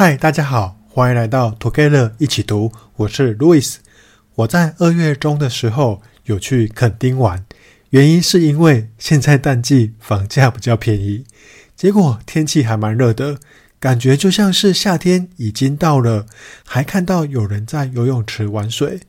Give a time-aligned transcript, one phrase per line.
[0.00, 3.78] 嗨，大家好，欢迎来到 Together 一起读，我是 Louis。
[4.36, 7.44] 我在二月中的时候有去垦丁玩，
[7.90, 11.24] 原因是因为现在淡季，房价比较便宜，
[11.74, 13.40] 结果天气还蛮热的，
[13.80, 16.26] 感觉就像是夏天已经到了，
[16.64, 19.00] 还看到有人在游泳池玩水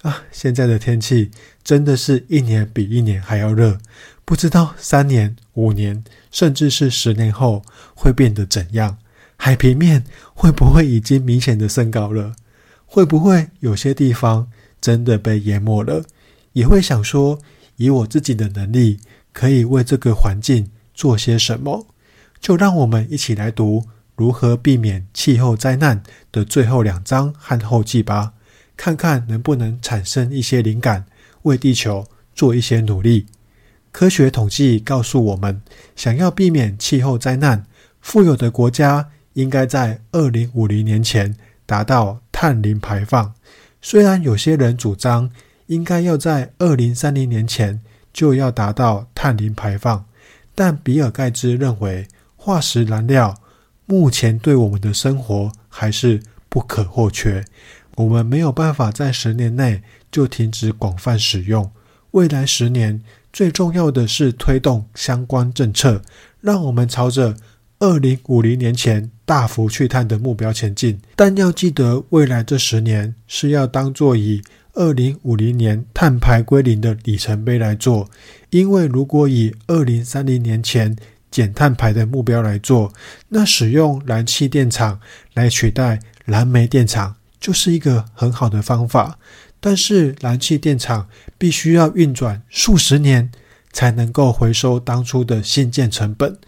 [0.00, 0.24] 啊！
[0.32, 1.30] 现在的天气
[1.62, 3.78] 真的是一年比一年还要热，
[4.24, 6.02] 不知道三年、五年，
[6.32, 7.62] 甚至是十年后
[7.94, 8.98] 会变得怎样。
[9.44, 10.04] 海平面
[10.34, 12.36] 会不会已经明显的升高了？
[12.86, 14.48] 会不会有些地方
[14.80, 16.04] 真的被淹没了？
[16.52, 17.40] 也会想说，
[17.74, 19.00] 以我自己的能力，
[19.32, 21.88] 可以为这个环境做些什么？
[22.40, 23.82] 就让我们一起来读
[24.14, 28.34] 如何避免气候灾难的最后两章和后记吧，
[28.76, 31.06] 看看能不能产生一些灵感，
[31.42, 33.26] 为地球做一些努力。
[33.90, 35.60] 科学统计告诉我们，
[35.96, 37.66] 想要避免气候灾难，
[38.00, 39.08] 富有的国家。
[39.34, 41.34] 应该在二零五零年前
[41.66, 43.34] 达到碳零排放。
[43.80, 45.30] 虽然有些人主张
[45.66, 47.80] 应该要在二零三零年前
[48.12, 50.04] 就要达到碳零排放，
[50.54, 53.34] 但比尔盖茨认为化石燃料
[53.86, 57.44] 目前对我们的生活还是不可或缺。
[57.96, 61.70] 我们没有办法在十年内就停止广泛使用。
[62.12, 66.02] 未来十年最重要的是推动相关政策，
[66.40, 67.36] 让我们朝着
[67.82, 74.40] 二零五零年前大幅去碳的目标前进，但要记得，未来这十年是要当作以
[74.74, 78.08] 二零五零年碳排归零的里程碑来做。
[78.50, 80.96] 因为如果以二零三零年前
[81.28, 82.92] 减碳排的目标来做，
[83.30, 85.00] 那使用燃气电厂
[85.34, 89.18] 来取代燃煤电厂就是一个很好的方法。
[89.58, 93.32] 但是燃气电厂必须要运转数十年，
[93.72, 96.38] 才能够回收当初的新建成本。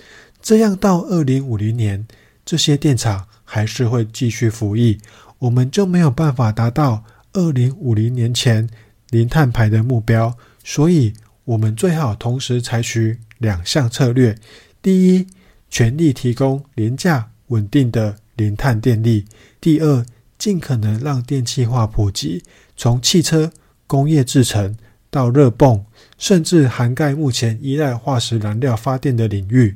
[0.45, 2.07] 这样到二零五零年，
[2.45, 4.99] 这些电厂还是会继续服役，
[5.39, 8.69] 我们就没有办法达到二零五零年前
[9.09, 10.37] 零碳排的目标。
[10.63, 11.15] 所以，
[11.47, 14.37] 我们最好同时采取两项策略：
[14.83, 15.27] 第一，
[15.71, 19.25] 全力提供廉价稳定的零碳电力；
[19.63, 20.05] 第二，
[20.37, 22.43] 尽可能让电气化普及，
[22.77, 23.51] 从汽车、
[23.87, 24.77] 工业制程
[25.09, 25.87] 到热泵，
[26.19, 29.73] 甚至涵盖目前依赖化石燃料发电的领域。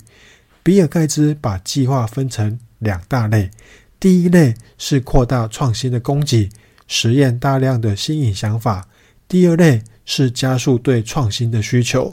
[0.69, 3.51] 比尔盖茨把计划分成两大类，
[3.99, 6.51] 第一类是扩大创新的供给，
[6.87, 8.83] 实验大量的新颖想法；
[9.27, 12.13] 第二类是加速对创新的需求。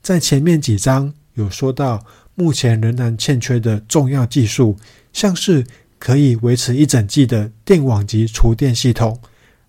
[0.00, 2.02] 在前面几章有说到，
[2.34, 4.74] 目前仍然欠缺的重要技术，
[5.12, 5.62] 像是
[5.98, 9.20] 可以维持一整季的电网级储电系统、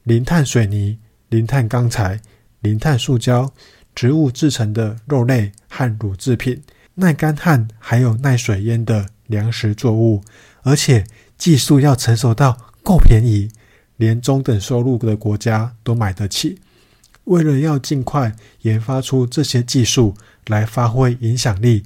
[0.03, 0.97] 零碳水泥、
[1.28, 2.22] 零碳钢材、
[2.62, 3.53] 零碳塑胶、
[3.94, 6.63] 植物制成的肉类和乳制品。
[6.96, 10.22] 耐干旱还有耐水淹的粮食作物，
[10.62, 11.06] 而且
[11.38, 13.50] 技术要成熟到够便宜，
[13.98, 16.59] 连中等收入的国家都买得起。
[17.26, 20.14] 为了要尽快研发出这些技术
[20.48, 21.84] 来发挥影响力，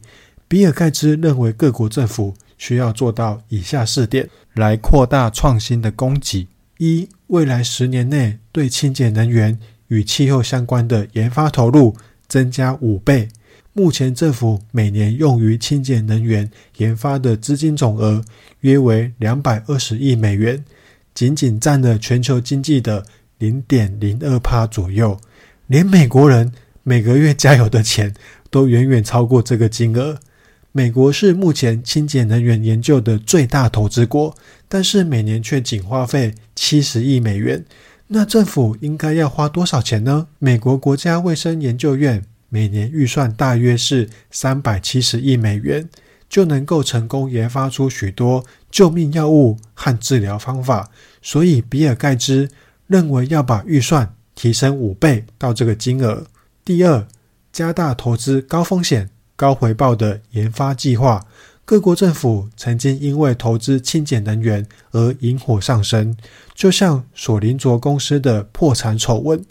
[0.48, 6.48] 比尔盖茨认为各国政府需要做到以下四点来扩大创新的供给：
[6.80, 11.96] 一、未来十年内对清洁能源与气候相关的研发投入
[12.28, 13.30] 增加五倍。
[13.78, 18.26] 目前政府每年用于清洁能源研发的资金总额
[18.62, 20.66] 约为两百二十亿美元，
[21.14, 23.06] 仅仅占了全球经济的
[23.38, 25.20] 零点零二帕左右。
[25.68, 26.52] 连美国人
[26.82, 28.16] 每个月加油的钱
[28.50, 30.18] 都远远超过这个金额。
[30.72, 34.36] 美国是目前清洁能源研究的最大投资国，
[34.68, 37.64] 但是每年却仅花费七十亿美元。
[38.08, 40.30] 那政府应该要花多少钱呢？
[40.40, 42.24] 美国国家卫生研究院。
[42.50, 45.90] 每年预算大约是三百七十亿美元，
[46.30, 50.90] 就能够成功研发出许多救命药物和治疗方法。
[51.22, 52.50] 所以，比尔盖茨
[52.88, 56.26] 认为要把预算提升五倍到这个金额。
[56.64, 57.06] 第二，
[57.52, 61.26] 加大投资高风险高回报的研发计划。
[61.66, 66.16] 各国政府曾经因为投资清洁能源而引火上身，
[66.56, 69.44] 就像索林卓公司的破产丑闻。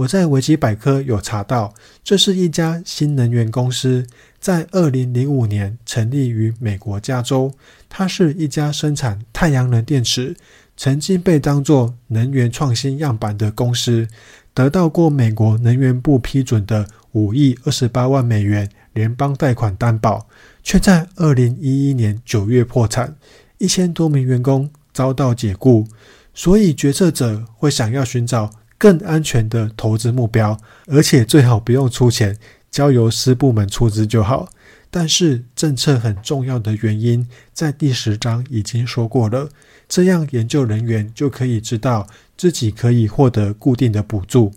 [0.00, 4.06] 我在维基百科有查到，这是一家新能源公司，
[4.38, 7.52] 在二零零五年成立于美国加州。
[7.88, 10.34] 它是一家生产太阳能电池，
[10.74, 14.08] 曾经被当作能源创新样板的公司，
[14.54, 20.26] 得到过美国能源部批准的五亿二十八万美元联邦贷款担保，
[20.62, 23.14] 却在二零一一年九月破产，
[23.58, 25.86] 一千多名员工遭到解雇。
[26.32, 28.50] 所以决策者会想要寻找。
[28.80, 32.38] 更安全的投资目标，而且最好不用出钱，
[32.70, 34.48] 交由私部门出资就好。
[34.90, 39.50] 但是政策很重要的原因，在第十章已经说过了。
[39.86, 42.06] 这样研究人员就可以知道
[42.38, 44.50] 自己可以获得固定的补助。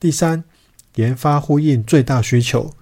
[0.00, 0.42] 第三，
[0.96, 2.74] 研发呼应最大需求。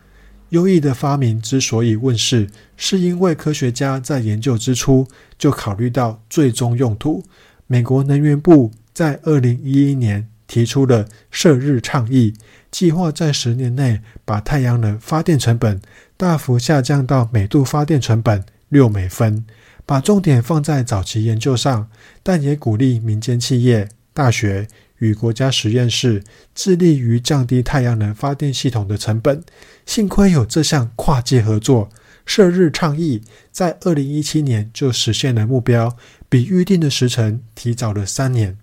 [0.48, 2.48] 优异的发明之所以问世，
[2.78, 5.06] 是因为科学家在研究之初
[5.36, 7.22] 就考虑到最终用途。
[7.66, 12.34] 美国能源部在二零一一年提出了射日倡议，
[12.72, 15.80] 计划在十年内把太阳能发电成本
[16.16, 19.46] 大幅下降到每度发电成本六美分，
[19.86, 21.88] 把重点放在早期研究上，
[22.24, 24.66] 但也鼓励民间企业、大学。
[24.98, 26.24] 与国家实验室
[26.56, 29.44] 致力于降低太阳能发电系统的成本。
[29.86, 31.88] 幸亏有这项跨界合作，
[32.26, 33.22] 射日倡议
[33.52, 35.96] 在二零一七年就实现了目标，
[36.28, 38.58] 比预定的时程提早了三年。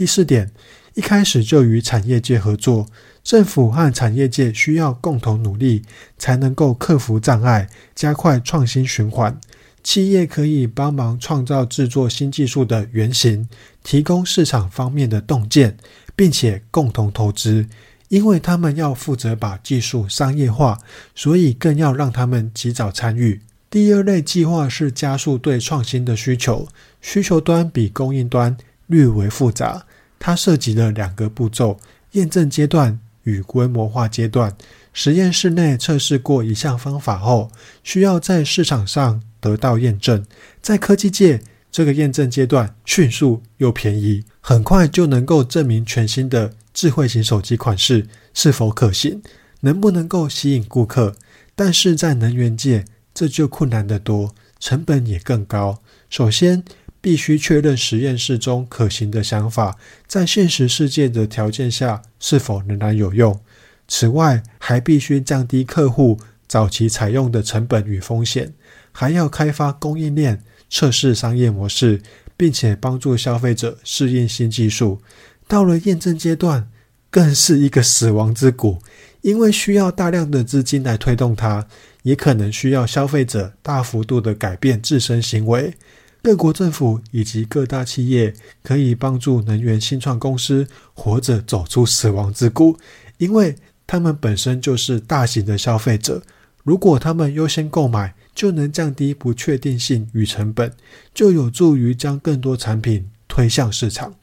[0.00, 0.50] 第四点，
[0.94, 2.86] 一开始就与产业界合作，
[3.22, 5.82] 政府和产业界需要共同努力，
[6.16, 9.38] 才能够克服障碍，加快创新循环。
[9.84, 13.46] 企业可以帮忙创造制作新技术的原型，
[13.82, 15.76] 提供市场方面的洞见，
[16.16, 17.66] 并且共同投资，
[18.08, 20.78] 因为他们要负责把技术商业化，
[21.14, 23.42] 所以更要让他们及早参与。
[23.68, 26.68] 第二类计划是加速对创新的需求，
[27.02, 28.56] 需求端比供应端
[28.86, 29.86] 略为复杂，
[30.20, 31.80] 它涉及了两个步骤：
[32.12, 34.56] 验证阶段与规模化阶段。
[34.92, 37.50] 实验室内测试过一项方法后，
[37.82, 40.24] 需要在市场上得到验证。
[40.60, 41.40] 在科技界，
[41.72, 49.22] 这个验证阶段迅速又便宜，很快就能够证明全新的智慧型手机款式是否可行，
[49.60, 51.14] 能不能够吸引顾客。
[51.54, 52.84] 但是在能源界，
[53.14, 55.80] 这就困难得多，成本也更高。
[56.08, 56.64] 首先，
[57.00, 63.40] 必须确认实验室中可行的想法，在现实世界的条件下是否仍然有用。
[63.88, 68.52] 此外，还必须降低客户早期采用的成本与风险，
[68.92, 72.00] 还要开发供应链、测试商业模式，
[72.36, 75.00] 并且帮助消费者适应新技术。
[75.48, 76.68] 到了验证阶段，
[77.10, 78.78] 更是一个死亡之谷，
[79.22, 81.66] 因为需要大量的资金来推动它，
[82.04, 85.74] 也可能需要消费者大幅度的改变自身行为。
[86.22, 92.76] 各国政府以及各大企业可以帮助能源新创公司活着走出死亡之谷，
[93.18, 93.56] 因为。
[93.86, 96.22] 他们本身就是大型的消费者，
[96.62, 100.72] 如果他们优先购买，就能降低不确定性与成本，
[101.12, 104.14] 就有助于将更多产品推向市场。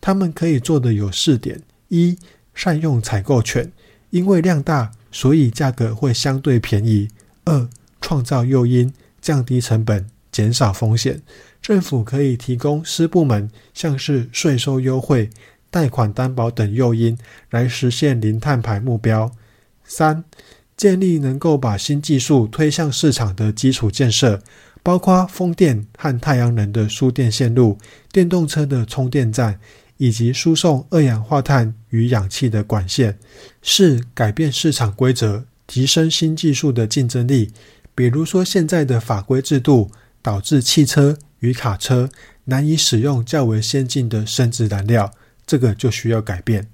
[0.00, 2.18] 他们可以做的有四点：一、
[2.52, 3.70] 善用采购权，
[4.10, 7.06] 因为量大，所以价格会相对便宜；
[7.44, 7.68] 二、
[8.00, 11.22] 创造诱因，降低成本，减少风险。
[11.62, 15.30] 政府可以提供私部门，像是税收优惠。
[15.70, 17.16] 贷款担保等诱因
[17.48, 19.32] 来实现零碳排目标。
[19.84, 20.22] 三、
[20.76, 24.42] 建立能够把新技术推向市场的基础建设，
[24.82, 27.78] 包括风电和太阳能的输电线路、
[28.12, 29.58] 电动车的充电站，
[29.96, 33.18] 以及输送二氧化碳与氧气的管线。
[33.62, 37.50] 四、改变市场规则，提升新技术的竞争力。
[37.94, 39.90] 比如说，现在的法规制度
[40.26, 42.10] 导致汽车与卡车
[42.46, 45.12] 难以使用较为先进的生质燃料。
[45.46, 46.66] 这个就需要改变。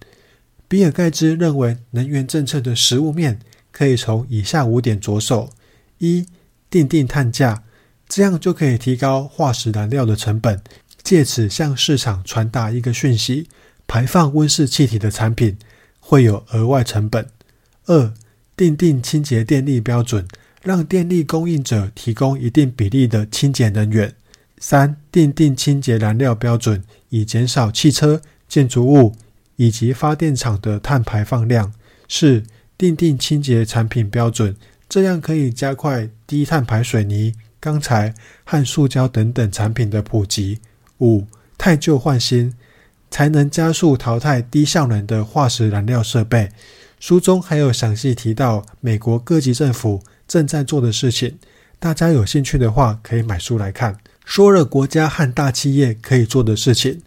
[0.66, 3.40] 比尔盖茨认为，能源政策的实务面
[3.70, 5.50] 可以从以下五点着手：
[5.98, 6.26] 一、
[6.70, 7.62] 定定碳价，
[8.08, 10.62] 这样就可以提高化石燃料的成本，
[11.02, 13.48] 借此向市场传达一个讯息：
[13.86, 15.58] 排放温室气体的产品
[16.00, 17.28] 会有额外成本。
[17.84, 18.14] 二、
[18.56, 20.26] 定定清洁电力标准，
[20.62, 24.14] 让电力供应者提供一定比例的清洁能源。
[24.58, 28.22] 三、订定清洁燃料标准，以减少汽车。
[28.48, 29.14] 建筑物
[29.56, 31.72] 以及发电厂的碳排放量。
[32.06, 32.42] 四、
[32.76, 34.54] 订定清洁产品标准，
[34.90, 38.12] 这样可以加快低碳排水泥、钢材
[38.44, 40.58] 和塑胶等等产品的普及。
[40.98, 41.24] 五、
[41.56, 42.52] 汰旧换新，
[43.10, 46.50] 才能加速淘汰低效能的化石燃料设备。
[47.00, 51.38] 书中还有详细提到美国各级政府正在做的事情，
[51.78, 53.98] 大家有兴趣的话可以买书来看。
[54.24, 57.02] 说了国家和大企业可以做的事情。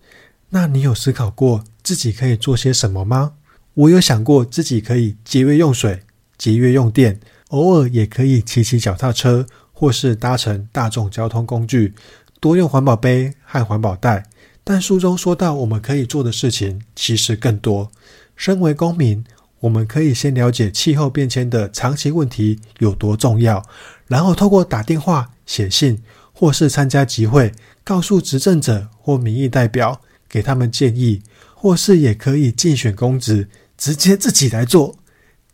[0.49, 3.33] 那你有思考过自己可以做些什么吗？
[3.73, 6.01] 我有想过自己可以节约用水、
[6.37, 7.19] 节约用电，
[7.49, 11.93] 偶尔也可以骑骑脚踏车，或是搭乘大众交通工具，
[12.39, 14.27] 多用环保杯和环保袋。
[14.63, 17.91] 但书中说到，我们可以做的事情其实更多。
[18.35, 19.23] 身为公民，
[19.61, 23.65] 我们可以先了解气候变迁的长期问题有多重要，
[24.07, 26.01] 然后透过打电话、写信，
[26.33, 27.51] 或是参加集会，
[27.83, 30.01] 告诉执政者或民意代表。
[30.27, 31.21] 给他们建议，
[31.53, 33.47] 或是也可以竞选公职，
[33.77, 34.97] 直接自己来做。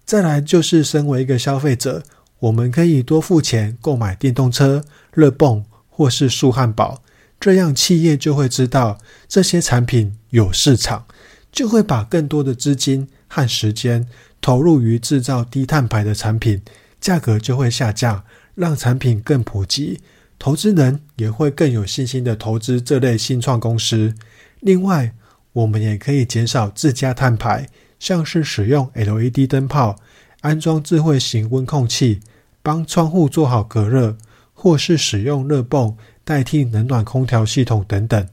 [0.05, 2.01] 再来就是身为一个消费者，
[2.39, 7.03] 我们可以多付钱购买电动车、热泵或是素汉堡，
[7.39, 11.05] 这样企业就会知道这些产品有市场，
[11.51, 14.05] 就会把更多的资金和时间
[14.41, 16.61] 投入于制造低碳排的产品，
[17.00, 18.23] 价格就会下降，
[18.55, 20.01] 让产品更普及，
[20.38, 24.13] 投资人也会更有信心的投资这类新创公司。
[24.59, 25.13] 另外，
[25.53, 29.95] 我们也可以减少自家碳排，像是使用 LED 灯泡、
[30.41, 32.19] 安装智慧型温控器。
[32.63, 34.15] 帮窗户做好隔热，
[34.53, 38.27] 或是使用热泵代替冷暖空调系统等等。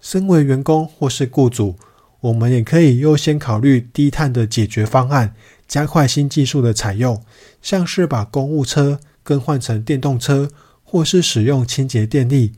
[0.00, 1.76] 身为员工或是雇主，
[2.20, 5.34] 我们也可以优先考虑低碳的解决方案，
[5.66, 7.22] 加快新技术的采用，
[7.62, 10.50] 像是把公务车更换成电动车，
[10.82, 12.52] 或是使用清洁电力。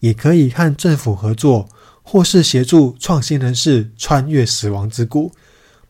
[0.00, 1.66] 也可以和政府合作，
[2.02, 5.32] 或是协助创新人士穿越死亡之谷。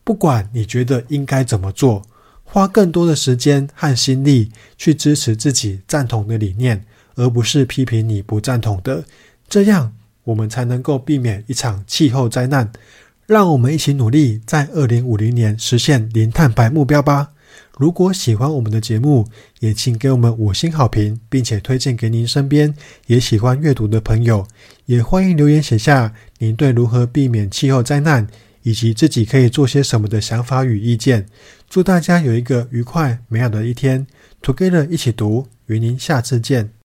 [0.05, 2.01] 不管你觉得应该怎么做。
[2.43, 9.03] 花更多的时间和心力去支持自己赞同的理念，而不是批评你不赞同的，
[9.49, 9.91] 这样
[10.23, 12.71] 我们才能够避免一场气候灾难。
[13.27, 17.31] 让我们一起努力，在二零五零年实现零碳排目标吧！
[17.77, 19.27] 如果喜欢我们的节目，
[19.59, 22.73] 也请给我们五星好评，并且推荐给您身边
[23.07, 24.47] 也喜欢阅读的朋友。
[24.85, 28.27] 也欢迎留言写下您对如何避免气候灾难，
[28.61, 31.25] 以及自己可以做些什么的想法与意见。
[31.67, 34.05] 祝大家有一个愉快美好的一天
[34.43, 36.69] ，Together 一起读，与您下次见。